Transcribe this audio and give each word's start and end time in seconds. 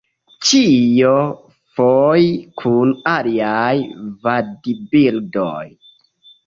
Ĉio 0.51 1.11
foje 1.75 2.31
kun 2.63 2.95
aliaj 3.15 3.73
vadbirdoj. 4.27 5.65